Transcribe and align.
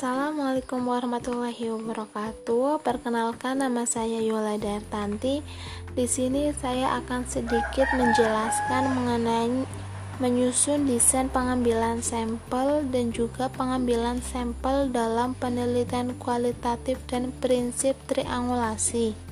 Assalamualaikum 0.00 0.88
warahmatullahi 0.88 1.76
wabarakatuh. 1.76 2.80
Perkenalkan 2.80 3.60
nama 3.60 3.84
saya 3.84 4.16
Yola 4.24 4.56
Dartanti. 4.56 5.44
Di 5.92 6.08
sini 6.08 6.56
saya 6.56 6.96
akan 7.04 7.28
sedikit 7.28 7.84
menjelaskan 7.92 8.96
mengenai 8.96 9.68
menyusun 10.16 10.88
desain 10.88 11.28
pengambilan 11.28 12.00
sampel 12.00 12.80
dan 12.88 13.12
juga 13.12 13.52
pengambilan 13.52 14.24
sampel 14.24 14.88
dalam 14.88 15.36
penelitian 15.36 16.16
kualitatif 16.16 16.96
dan 17.04 17.28
prinsip 17.36 17.92
triangulasi. 18.08 19.29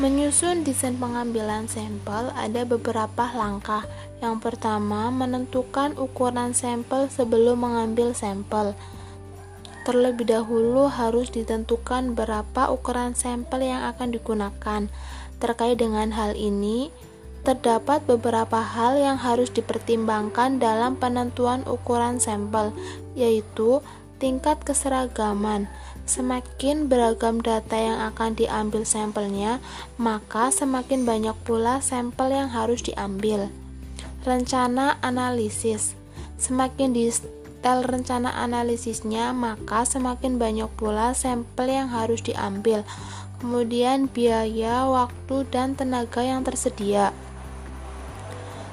Menyusun 0.00 0.64
desain 0.64 0.96
pengambilan 0.96 1.68
sampel 1.68 2.32
ada 2.32 2.64
beberapa 2.64 3.28
langkah. 3.36 3.84
Yang 4.24 4.40
pertama, 4.40 5.12
menentukan 5.12 5.92
ukuran 6.00 6.56
sampel 6.56 7.12
sebelum 7.12 7.60
mengambil 7.60 8.16
sampel. 8.16 8.72
Terlebih 9.84 10.24
dahulu 10.24 10.88
harus 10.88 11.28
ditentukan 11.28 12.16
berapa 12.16 12.72
ukuran 12.72 13.12
sampel 13.12 13.60
yang 13.60 13.84
akan 13.92 14.16
digunakan. 14.16 14.88
Terkait 15.36 15.76
dengan 15.76 16.16
hal 16.16 16.32
ini, 16.32 16.88
terdapat 17.44 18.00
beberapa 18.08 18.64
hal 18.64 18.96
yang 18.96 19.20
harus 19.20 19.52
dipertimbangkan 19.52 20.64
dalam 20.64 20.96
penentuan 20.96 21.60
ukuran 21.68 22.16
sampel, 22.24 22.72
yaitu 23.12 23.84
tingkat 24.16 24.64
keseragaman. 24.64 25.68
Semakin 26.10 26.90
beragam 26.90 27.38
data 27.38 27.78
yang 27.78 28.02
akan 28.10 28.34
diambil 28.34 28.82
sampelnya, 28.82 29.62
maka 29.94 30.50
semakin 30.50 31.06
banyak 31.06 31.38
pula 31.46 31.78
sampel 31.78 32.34
yang 32.34 32.50
harus 32.50 32.82
diambil. 32.82 33.46
Rencana 34.26 34.98
analisis 35.06 35.94
semakin 36.34 36.90
detail 36.90 37.86
rencana 37.86 38.34
analisisnya, 38.42 39.30
maka 39.30 39.86
semakin 39.86 40.34
banyak 40.34 40.66
pula 40.74 41.14
sampel 41.14 41.70
yang 41.70 41.86
harus 41.94 42.26
diambil. 42.26 42.82
Kemudian, 43.38 44.10
biaya, 44.10 44.90
waktu, 44.90 45.46
dan 45.46 45.78
tenaga 45.78 46.26
yang 46.26 46.42
tersedia. 46.42 47.14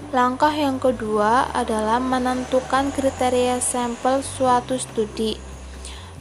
Langkah 0.10 0.58
yang 0.58 0.82
kedua 0.82 1.54
adalah 1.54 2.02
menentukan 2.02 2.90
kriteria 2.90 3.62
sampel 3.62 4.26
suatu 4.26 4.74
studi 4.82 5.38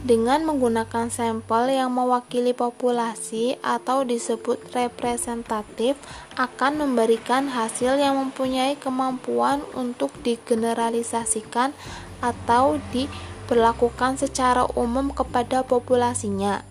dengan 0.06 0.46
menggunakan 0.46 1.10
sampel 1.10 1.74
yang 1.74 1.90
mewakili 1.90 2.54
populasi 2.54 3.58
atau 3.58 4.06
disebut 4.06 4.62
representatif 4.70 5.98
akan 6.38 6.78
memberikan 6.78 7.50
hasil 7.50 7.98
yang 7.98 8.14
mempunyai 8.14 8.78
kemampuan 8.78 9.66
untuk 9.74 10.14
digeneralisasikan 10.22 11.74
atau 12.22 12.78
diberlakukan 12.94 14.22
secara 14.22 14.70
umum 14.78 15.10
kepada 15.10 15.66
populasinya. 15.66 16.62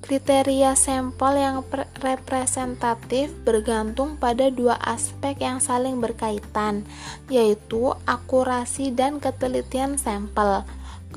Kriteria 0.00 0.74
sampel 0.74 1.38
yang 1.38 1.62
representatif 2.02 3.30
bergantung 3.46 4.18
pada 4.18 4.50
dua 4.50 4.74
aspek 4.78 5.38
yang 5.38 5.62
saling 5.62 6.02
berkaitan, 6.02 6.82
yaitu 7.30 7.94
akurasi 8.06 8.90
dan 8.90 9.22
ketelitian 9.22 9.98
sampel. 10.02 10.66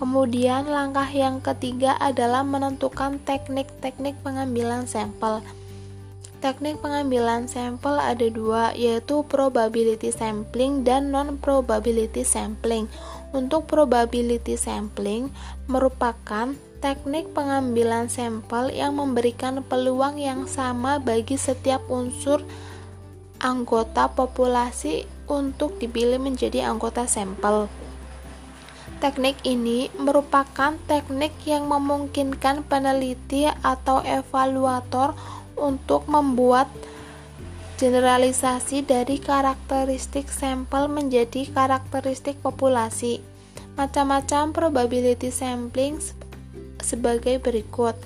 Kemudian 0.04 0.68
langkah 0.68 1.08
yang 1.08 1.40
ketiga 1.40 1.96
adalah 1.96 2.44
menentukan 2.44 3.23
teknik-teknik 3.23 4.20
pengambilan 4.20 4.84
sampel. 4.84 5.40
Teknik 6.44 6.84
pengambilan 6.84 7.48
sampel 7.48 7.95
ada 8.04 8.28
dua, 8.28 8.76
yaitu 8.76 9.23
probability 9.23 10.12
sampling 10.12 10.84
dan 10.84 11.08
non-probability 11.08 12.28
sampling. 12.28 12.92
Untuk 13.32 13.64
probability 13.64 14.60
sampling 14.60 15.32
merupakan 15.72 16.52
teknik 16.84 17.32
pengambilan 17.32 18.11
sampel 18.11 18.76
yang 18.76 19.00
memberikan 19.00 19.64
peluang 19.64 20.20
yang 20.20 20.52
sama 20.52 21.00
bagi 21.00 21.39
setiap 21.39 21.80
unsur 21.88 22.44
anggota 23.39 24.11
populasi 24.11 25.08
untuk 25.32 25.80
dipilih 25.80 26.20
menjadi 26.20 26.67
anggota 26.67 27.08
sampel. 27.08 27.72
Teknik 29.03 29.43
ini 29.43 29.91
merupakan 29.99 30.80
teknik 30.87 31.36
yang 31.43 31.67
memungkinkan 31.67 32.64
peneliti 32.64 33.52
atau 33.52 33.99
evaluator 33.99 35.11
untuk 35.59 36.08
membuat 36.08 36.71
generalisasi 37.75 38.87
dari 38.87 39.19
karakteristik 39.19 40.31
sampel 40.31 40.87
menjadi 40.87 41.52
karakteristik 41.52 42.39
populasi. 42.39 43.19
Macam-macam 43.75 44.55
probability 44.55 45.35
sampling 45.35 45.99
sebagai 46.80 47.43
berikut. 47.43 47.99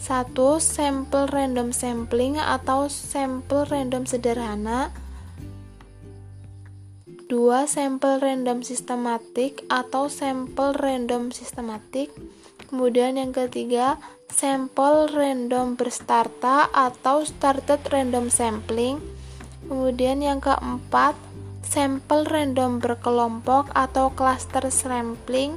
1. 0.00 0.32
Sampel 0.64 1.28
random 1.28 1.76
sampling 1.76 2.40
atau 2.40 2.88
sampel 2.88 3.68
random 3.68 4.08
sederhana 4.08 4.96
2. 7.30 7.62
Sampel 7.70 8.18
random 8.18 8.66
sistematik 8.66 9.62
atau 9.70 10.10
sampel 10.10 10.74
random 10.74 11.30
sistematik. 11.30 12.10
Kemudian 12.66 13.22
yang 13.22 13.30
ketiga, 13.30 14.02
sampel 14.26 15.06
random 15.06 15.78
berstarta 15.78 16.66
atau 16.74 17.22
started 17.22 17.86
random 17.86 18.34
sampling. 18.34 18.98
Kemudian 19.70 20.26
yang 20.26 20.42
keempat, 20.42 21.14
sampel 21.62 22.26
random 22.26 22.82
berkelompok 22.82 23.70
atau 23.78 24.10
cluster 24.10 24.66
sampling. 24.74 25.54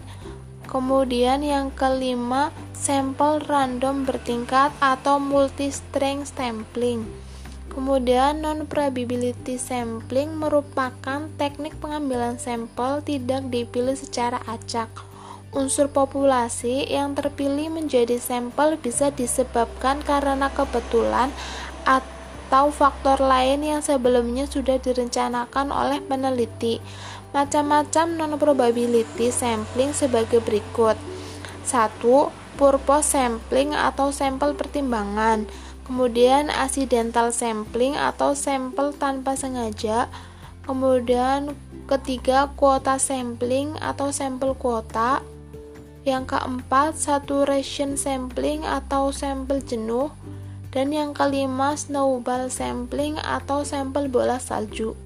Kemudian 0.69 1.41
yang 1.41 1.73
kelima, 1.73 2.53
sampel 2.77 3.41
random 3.49 4.05
bertingkat 4.05 4.69
atau 4.77 5.17
multi-string 5.17 6.21
sampling. 6.29 7.22
Kemudian 7.73 8.45
non-probability 8.45 9.57
sampling 9.57 10.37
merupakan 10.37 11.25
teknik 11.41 11.73
pengambilan 11.81 12.37
sampel 12.37 13.01
tidak 13.01 13.49
dipilih 13.49 13.97
secara 13.97 14.37
acak. 14.45 14.93
Unsur 15.49 15.89
populasi 15.89 16.85
yang 16.85 17.17
terpilih 17.17 17.73
menjadi 17.73 18.21
sampel 18.21 18.77
bisa 18.77 19.09
disebabkan 19.09 20.05
karena 20.05 20.53
kebetulan 20.53 21.33
atau 21.85 22.69
faktor 22.69 23.17
lain 23.17 23.65
yang 23.65 23.81
sebelumnya 23.81 24.45
sudah 24.45 24.77
direncanakan 24.77 25.73
oleh 25.73 25.97
peneliti. 26.05 26.77
Macam-macam 27.33 28.05
non-probability 28.21 29.33
sampling 29.33 29.97
sebagai 29.97 30.45
berikut. 30.45 30.93
1. 31.65 32.05
Purpose 32.53 33.17
sampling 33.17 33.73
atau 33.73 34.13
sampel 34.13 34.53
pertimbangan 34.53 35.49
kemudian 35.83 36.47
accidental 36.47 37.35
sampling 37.35 37.95
atau 37.95 38.33
sampel 38.33 38.95
tanpa 38.95 39.35
sengaja, 39.35 40.07
kemudian 40.63 41.55
ketiga 41.85 42.51
kuota 42.55 42.95
sampling 42.95 43.75
atau 43.83 44.09
sampel 44.15 44.55
kuota, 44.55 45.19
yang 46.03 46.27
keempat 46.27 46.99
saturation 46.99 47.95
sampling 47.95 48.67
atau 48.67 49.11
sampel 49.15 49.63
jenuh, 49.63 50.11
dan 50.73 50.89
yang 50.89 51.13
kelima 51.13 51.77
snowball 51.77 52.49
sampling 52.49 53.15
atau 53.21 53.61
sampel 53.63 54.09
bola 54.09 54.41
salju. 54.41 54.97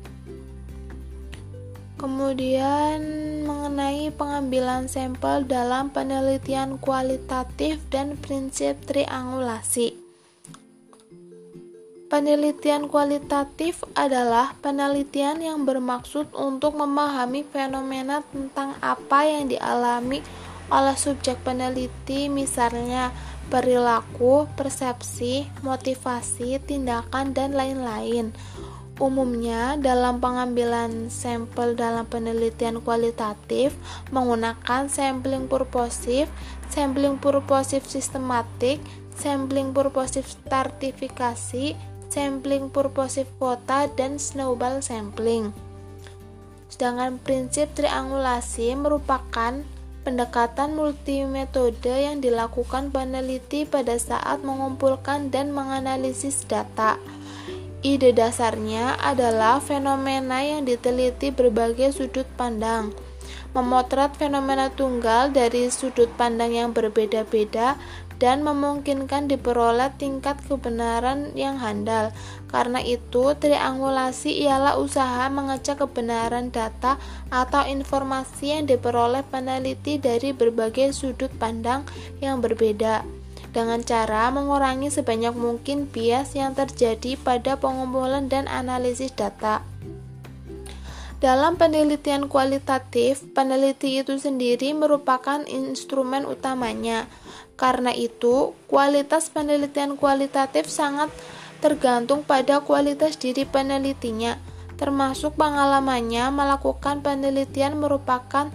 Kemudian 1.97 3.01
mengenai 3.41 4.13
pengambilan 4.13 4.85
sampel 4.85 5.49
dalam 5.49 5.89
penelitian 5.89 6.77
kualitatif 6.77 7.81
dan 7.89 8.13
prinsip 8.21 8.77
triangulasi. 8.85 10.06
Penelitian 12.07 12.87
kualitatif 12.87 13.83
adalah 13.91 14.55
penelitian 14.63 15.43
yang 15.43 15.67
bermaksud 15.67 16.31
untuk 16.31 16.79
memahami 16.79 17.43
fenomena 17.43 18.23
tentang 18.31 18.79
apa 18.79 19.27
yang 19.27 19.51
dialami 19.51 20.23
oleh 20.71 20.95
subjek 20.95 21.35
peneliti, 21.43 22.31
misalnya 22.31 23.11
perilaku, 23.51 24.47
persepsi, 24.55 25.51
motivasi, 25.67 26.63
tindakan, 26.63 27.35
dan 27.35 27.51
lain-lain. 27.51 28.31
Umumnya, 29.03 29.75
dalam 29.75 30.23
pengambilan 30.23 31.11
sampel 31.11 31.75
dalam 31.75 32.07
penelitian 32.07 32.79
kualitatif 32.79 33.75
menggunakan 34.15 34.87
sampling 34.87 35.51
purposif, 35.51 36.31
sampling 36.71 37.19
purposif 37.19 37.83
sistematik, 37.83 38.79
sampling 39.11 39.75
purposif 39.75 40.23
stratifikasi, 40.23 41.96
sampling 42.07 42.71
purposive 42.71 43.29
quota, 43.37 43.87
dan 43.93 44.17
snowball 44.17 44.79
sampling. 44.83 45.51
Sedangkan 46.67 47.19
prinsip 47.19 47.71
triangulasi 47.73 48.75
merupakan 48.75 49.63
pendekatan 50.07 50.75
multimetode 50.75 51.91
yang 51.91 52.23
dilakukan 52.23 52.95
peneliti 52.95 53.67
pada 53.67 53.99
saat 53.99 54.39
mengumpulkan 54.39 55.27
dan 55.27 55.51
menganalisis 55.51 56.47
data. 56.47 56.95
Ide 57.83 58.15
dasarnya 58.15 58.97
adalah 59.03 59.59
fenomena 59.59 60.41
yang 60.41 60.63
diteliti 60.63 61.29
berbagai 61.29 61.93
sudut 61.93 62.25
pandang. 62.39 62.95
memotret 63.55 64.13
fenomena 64.13 64.69
tunggal 64.69 65.33
dari 65.33 65.71
sudut 65.73 66.11
pandang 66.13 66.53
yang 66.53 66.69
berbeda-beda 66.75 67.79
dan 68.17 68.41
memungkinkan 68.41 69.29
diperoleh 69.29 69.93
tingkat 70.01 70.41
kebenaran 70.45 71.33
yang 71.37 71.61
handal. 71.61 72.09
Karena 72.49 72.81
itu, 72.81 73.37
triangulasi 73.37 74.41
ialah 74.45 74.77
usaha 74.81 75.29
mengecek 75.29 75.85
kebenaran 75.85 76.49
data 76.49 76.97
atau 77.29 77.61
informasi 77.65 78.57
yang 78.57 78.65
diperoleh 78.65 79.21
peneliti 79.27 80.01
dari 80.01 80.33
berbagai 80.33 80.93
sudut 80.93 81.29
pandang 81.37 81.85
yang 82.21 82.41
berbeda 82.41 83.05
dengan 83.57 83.81
cara 83.81 84.29
mengurangi 84.29 84.93
sebanyak 84.93 85.33
mungkin 85.33 85.89
bias 85.89 86.37
yang 86.37 86.53
terjadi 86.53 87.17
pada 87.17 87.57
pengumpulan 87.57 88.29
dan 88.29 88.45
analisis 88.45 89.09
data. 89.09 89.65
Dalam 91.17 91.57
penelitian 91.57 92.29
kualitatif, 92.29 93.25
peneliti 93.33 93.97
itu 93.97 94.21
sendiri 94.21 94.77
merupakan 94.77 95.41
instrumen 95.49 96.29
utamanya. 96.29 97.09
Karena 97.57 97.89
itu, 97.89 98.53
kualitas 98.69 99.33
penelitian 99.33 99.97
kualitatif 99.97 100.69
sangat 100.69 101.09
tergantung 101.57 102.21
pada 102.21 102.61
kualitas 102.61 103.17
diri 103.17 103.49
penelitinya, 103.49 104.37
termasuk 104.77 105.33
pengalamannya 105.33 106.29
melakukan 106.29 107.01
penelitian 107.01 107.81
merupakan 107.81 108.53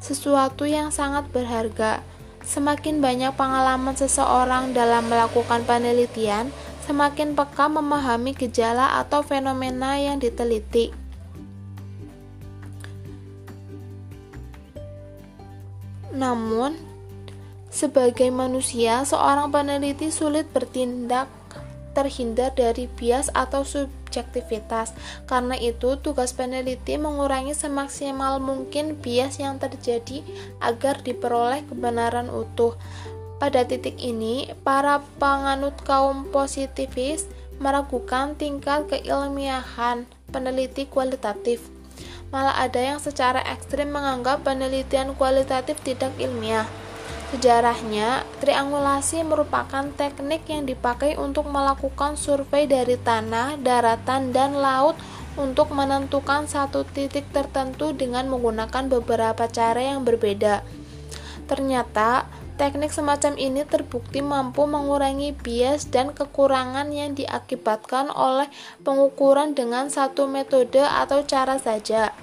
sesuatu 0.00 0.64
yang 0.64 0.88
sangat 0.88 1.28
berharga. 1.28 2.00
Semakin 2.40 3.04
banyak 3.04 3.36
pengalaman 3.36 3.92
seseorang 3.92 4.72
dalam 4.72 5.04
melakukan 5.12 5.68
penelitian, 5.68 6.48
semakin 6.88 7.36
peka 7.36 7.68
memahami 7.68 8.32
gejala 8.32 8.96
atau 9.04 9.20
fenomena 9.20 10.00
yang 10.00 10.16
diteliti. 10.16 10.88
Namun, 16.16 16.87
sebagai 17.78 18.26
manusia, 18.34 19.06
seorang 19.06 19.54
peneliti 19.54 20.10
sulit 20.10 20.50
bertindak 20.50 21.30
terhindar 21.94 22.50
dari 22.58 22.90
bias 22.90 23.30
atau 23.30 23.62
subjektivitas. 23.62 24.90
Karena 25.30 25.54
itu, 25.54 25.94
tugas 26.02 26.34
peneliti 26.34 26.98
mengurangi 26.98 27.54
semaksimal 27.54 28.42
mungkin 28.42 28.98
bias 28.98 29.38
yang 29.38 29.62
terjadi 29.62 30.26
agar 30.58 30.98
diperoleh 31.06 31.62
kebenaran 31.70 32.26
utuh. 32.34 32.74
Pada 33.38 33.62
titik 33.62 33.94
ini, 34.02 34.50
para 34.66 34.98
penganut 35.22 35.78
kaum 35.86 36.26
positivis 36.34 37.30
meragukan 37.62 38.34
tingkat 38.34 38.90
keilmiahan 38.90 40.10
peneliti 40.34 40.90
kualitatif. 40.90 41.62
Malah 42.34 42.58
ada 42.58 42.82
yang 42.82 42.98
secara 42.98 43.38
ekstrim 43.46 43.94
menganggap 43.94 44.42
penelitian 44.42 45.14
kualitatif 45.14 45.78
tidak 45.86 46.10
ilmiah. 46.18 46.66
Sejarahnya, 47.28 48.24
triangulasi 48.40 49.20
merupakan 49.20 49.84
teknik 50.00 50.48
yang 50.48 50.64
dipakai 50.64 51.20
untuk 51.20 51.44
melakukan 51.52 52.16
survei 52.16 52.64
dari 52.64 52.96
tanah, 52.96 53.60
daratan, 53.60 54.32
dan 54.32 54.56
laut 54.56 54.96
untuk 55.36 55.68
menentukan 55.68 56.48
satu 56.48 56.88
titik 56.88 57.28
tertentu 57.28 57.92
dengan 57.92 58.32
menggunakan 58.32 58.88
beberapa 58.88 59.44
cara 59.44 59.92
yang 59.92 60.08
berbeda. 60.08 60.64
Ternyata, 61.44 62.24
teknik 62.56 62.96
semacam 62.96 63.36
ini 63.36 63.60
terbukti 63.68 64.24
mampu 64.24 64.64
mengurangi 64.64 65.36
bias 65.36 65.92
dan 65.92 66.16
kekurangan 66.16 66.88
yang 66.96 67.12
diakibatkan 67.12 68.08
oleh 68.08 68.48
pengukuran 68.80 69.52
dengan 69.52 69.92
satu 69.92 70.24
metode 70.24 70.80
atau 70.80 71.20
cara 71.28 71.60
saja. 71.60 72.16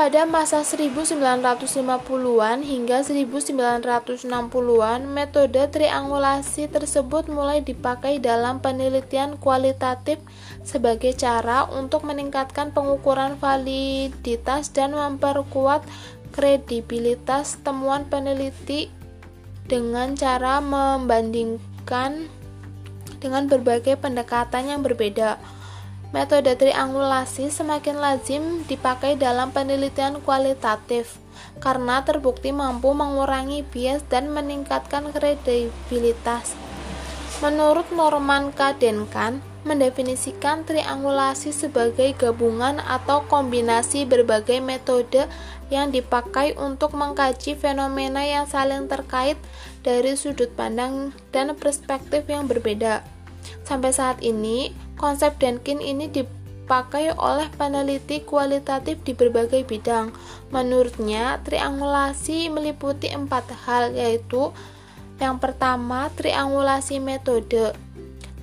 Pada 0.00 0.24
masa 0.24 0.64
1950-an 0.64 2.64
hingga 2.64 3.04
1960-an, 3.04 5.00
metode 5.04 5.60
triangulasi 5.68 6.72
tersebut 6.72 7.28
mulai 7.28 7.60
dipakai 7.60 8.16
dalam 8.16 8.64
penelitian 8.64 9.36
kualitatif 9.36 10.16
sebagai 10.64 11.12
cara 11.12 11.68
untuk 11.68 12.08
meningkatkan 12.08 12.72
pengukuran 12.72 13.36
validitas 13.36 14.72
dan 14.72 14.96
memperkuat 14.96 15.84
kredibilitas 16.32 17.60
temuan 17.60 18.08
peneliti 18.08 18.88
dengan 19.68 20.16
cara 20.16 20.64
membandingkan 20.64 22.24
dengan 23.20 23.52
berbagai 23.52 24.00
pendekatan 24.00 24.64
yang 24.64 24.80
berbeda. 24.80 25.59
Metode 26.10 26.58
triangulasi 26.58 27.54
semakin 27.54 28.02
lazim 28.02 28.66
dipakai 28.66 29.14
dalam 29.14 29.54
penelitian 29.54 30.18
kualitatif 30.26 31.22
karena 31.62 32.02
terbukti 32.02 32.50
mampu 32.50 32.90
mengurangi 32.90 33.62
bias 33.62 34.02
dan 34.10 34.34
meningkatkan 34.34 35.14
kredibilitas. 35.14 36.58
Menurut 37.38 37.86
Norman 37.94 38.50
K. 38.50 38.74
Mendefinisikan 39.60 40.64
triangulasi 40.64 41.52
sebagai 41.52 42.16
gabungan 42.16 42.80
atau 42.80 43.28
kombinasi 43.28 44.08
berbagai 44.08 44.56
metode 44.56 45.28
yang 45.68 45.92
dipakai 45.92 46.56
untuk 46.56 46.96
mengkaji 46.96 47.60
fenomena 47.60 48.24
yang 48.24 48.48
saling 48.48 48.88
terkait 48.88 49.36
dari 49.84 50.16
sudut 50.16 50.48
pandang 50.56 51.12
dan 51.28 51.52
perspektif 51.52 52.24
yang 52.24 52.48
berbeda. 52.48 53.04
Sampai 53.68 53.92
saat 53.92 54.24
ini, 54.24 54.72
Konsep 55.00 55.40
Denkin 55.40 55.80
ini 55.80 56.12
dipakai 56.12 57.16
oleh 57.16 57.48
peneliti 57.56 58.20
kualitatif 58.20 59.00
di 59.00 59.16
berbagai 59.16 59.64
bidang. 59.64 60.12
Menurutnya, 60.52 61.40
triangulasi 61.40 62.52
meliputi 62.52 63.08
empat 63.08 63.48
hal, 63.64 63.96
yaitu 63.96 64.52
yang 65.16 65.40
pertama, 65.40 66.12
triangulasi 66.12 67.00
metode. 67.00 67.72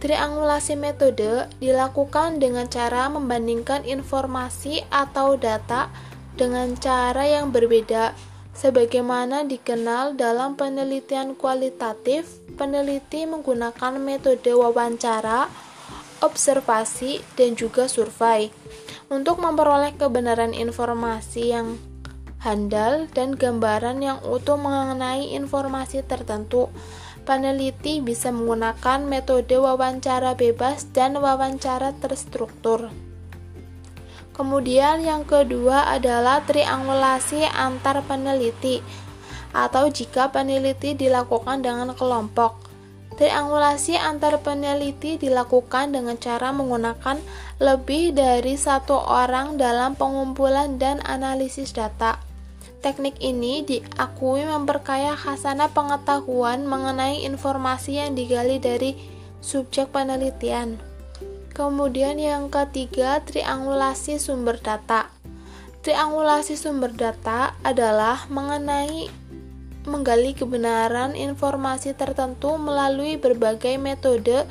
Triangulasi 0.01 0.73
metode 0.73 1.45
dilakukan 1.61 2.41
dengan 2.41 2.65
cara 2.65 3.05
membandingkan 3.05 3.85
informasi 3.85 4.81
atau 4.89 5.37
data 5.37 5.93
dengan 6.33 6.73
cara 6.73 7.21
yang 7.25 7.53
berbeda. 7.53 8.17
Sebagaimana 8.57 9.45
dikenal 9.45 10.17
dalam 10.17 10.57
penelitian 10.57 11.37
kualitatif, 11.37 12.41
peneliti 12.57 13.29
menggunakan 13.29 14.01
metode 14.01 14.49
wawancara 14.57 15.66
observasi, 16.21 17.21
dan 17.37 17.53
juga 17.53 17.85
survei 17.85 18.49
untuk 19.07 19.39
memperoleh 19.39 19.95
kebenaran 19.95 20.51
informasi 20.51 21.53
yang 21.55 21.79
handal 22.43 23.09
dan 23.11 23.33
gambaran 23.33 24.03
yang 24.03 24.19
utuh 24.23 24.59
mengenai 24.59 25.33
informasi 25.33 26.05
tertentu. 26.05 26.69
Peneliti 27.27 27.99
bisa 27.99 28.31
menggunakan 28.31 29.03
metode 29.03 29.51
wawancara 29.59 30.31
bebas 30.39 30.87
dan 30.95 31.19
wawancara 31.19 31.91
terstruktur. 31.99 32.87
Kemudian 34.31 35.03
yang 35.03 35.27
kedua 35.27 35.91
adalah 35.91 36.45
triangulasi 36.47 37.51
antar 37.51 38.05
peneliti 38.07 38.79
atau 39.51 39.89
jika 39.89 40.29
peneliti 40.29 40.93
dilakukan 40.93 41.65
dengan 41.65 41.91
kelompok. 41.97 42.66
Triangulasi 43.17 43.97
antar 43.97 44.37
peneliti 44.45 45.17
dilakukan 45.17 45.89
dengan 45.89 46.21
cara 46.21 46.53
menggunakan 46.53 47.17
lebih 47.57 48.13
dari 48.13 48.53
satu 48.53 48.93
orang 48.93 49.57
dalam 49.57 49.97
pengumpulan 49.97 50.77
dan 50.77 51.01
analisis 51.01 51.73
data. 51.73 52.21
Teknik 52.85 53.17
ini 53.17 53.65
diakui 53.65 54.45
memperkaya 54.45 55.17
khasana 55.17 55.65
pengetahuan 55.73 56.69
mengenai 56.69 57.25
informasi 57.25 57.97
yang 57.97 58.13
digali 58.13 58.61
dari 58.61 58.93
subjek 59.41 59.89
penelitian. 59.89 60.77
Kemudian 61.57 62.21
yang 62.21 62.53
ketiga, 62.53 63.17
triangulasi 63.25 64.21
sumber 64.21 64.61
data. 64.61 65.09
Triangulasi 65.81 66.53
sumber 66.53 66.93
data 66.93 67.57
adalah 67.65 68.29
mengenai 68.29 69.09
menggali 69.87 70.35
kebenaran 70.35 71.15
informasi 71.15 71.95
tertentu 71.95 72.59
melalui 72.59 73.15
berbagai 73.15 73.79
metode 73.79 74.43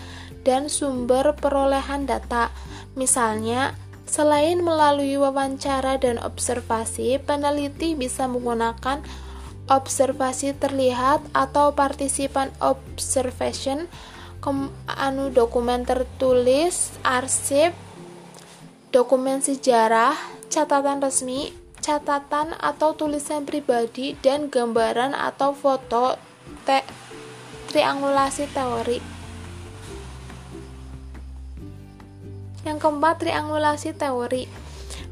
dan 0.42 0.72
sumber 0.72 1.36
perolehan 1.36 2.08
data. 2.08 2.50
Misalnya, 2.96 3.76
selain 4.08 4.64
melalui 4.64 5.20
wawancara 5.20 6.00
dan 6.00 6.16
observasi, 6.16 7.20
peneliti 7.20 7.92
bisa 7.92 8.24
menggunakan 8.24 9.04
observasi 9.66 10.54
terlihat 10.54 11.20
atau 11.34 11.74
partisipan 11.74 12.54
observation, 12.62 13.90
anu 14.86 15.34
dokumen 15.34 15.82
tertulis, 15.82 16.94
arsip, 17.02 17.74
dokumen 18.94 19.42
sejarah, 19.42 20.14
catatan 20.46 21.02
resmi, 21.02 21.50
catatan 21.86 22.58
atau 22.58 22.98
tulisan 22.98 23.46
pribadi 23.46 24.18
dan 24.18 24.50
gambaran 24.50 25.14
atau 25.14 25.54
foto 25.54 26.18
te 26.66 26.82
triangulasi 27.70 28.50
teori. 28.50 28.98
Yang 32.66 32.78
keempat, 32.82 33.22
triangulasi 33.22 33.94
teori. 33.94 34.50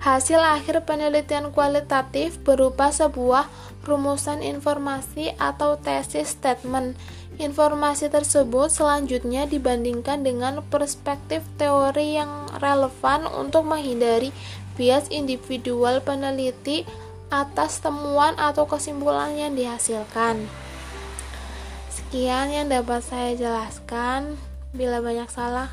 Hasil 0.03 0.43
akhir 0.43 0.83
penelitian 0.83 1.55
kualitatif 1.55 2.43
berupa 2.43 2.91
sebuah 2.91 3.47
rumusan 3.87 4.43
informasi 4.43 5.39
atau 5.39 5.79
tesis 5.79 6.35
statement. 6.35 6.99
Informasi 7.35 8.11
tersebut 8.11 8.71
selanjutnya 8.71 9.47
dibandingkan 9.47 10.27
dengan 10.27 10.63
perspektif 10.67 11.43
teori 11.59 12.19
yang 12.19 12.47
relevan 12.59 13.27
untuk 13.27 13.67
menghindari 13.67 14.35
bias 14.75 15.11
individual 15.11 16.03
peneliti 16.03 16.87
atas 17.31 17.83
temuan 17.83 18.39
atau 18.39 18.67
kesimpulan 18.69 19.35
yang 19.35 19.59
dihasilkan. 19.59 20.47
Sekian 21.91 22.51
yang 22.51 22.71
dapat 22.71 23.03
saya 23.03 23.35
jelaskan. 23.35 24.39
Bila 24.75 24.99
banyak 24.99 25.31
salah, 25.31 25.71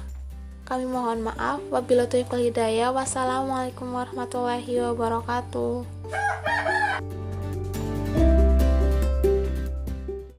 kami 0.65 0.85
mohon 0.85 1.25
maaf. 1.25 1.61
Wabillahi 1.73 2.25
hidayah. 2.25 2.93
Wassalamualaikum 2.93 3.89
warahmatullahi 3.93 4.69
wabarakatuh. 4.89 5.85